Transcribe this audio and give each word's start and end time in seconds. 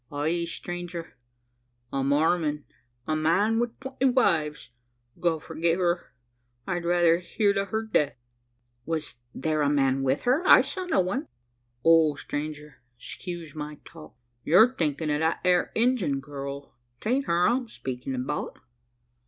"Ay, 0.11 0.45
stranger, 0.45 1.15
a 1.93 2.03
Mormon 2.03 2.65
a 3.05 3.15
man 3.15 3.59
wi' 3.59 3.67
twenty 3.79 4.05
wives! 4.07 4.71
God 5.19 5.43
forgi' 5.43 5.75
her! 5.77 6.15
I'd 6.65 6.85
rather 6.85 7.19
heerd 7.19 7.59
o' 7.59 7.65
her 7.65 7.83
death!" 7.83 8.17
"Was 8.83 9.19
there 9.35 9.61
a 9.61 9.69
man 9.69 10.01
with 10.01 10.23
her? 10.23 10.41
I 10.47 10.63
saw 10.63 10.85
no 10.85 11.01
one." 11.01 11.27
"O 11.85 12.15
stranger, 12.15 12.81
excuse 12.97 13.53
my 13.53 13.77
talk 13.85 14.15
you're 14.43 14.73
thinkin' 14.73 15.11
o' 15.11 15.19
that 15.19 15.39
ere 15.45 15.71
Injun 15.75 16.19
girl. 16.19 16.73
'Taint 16.99 17.25
her 17.25 17.47
I'm 17.47 17.67
speakin' 17.67 18.15
about." 18.15 18.57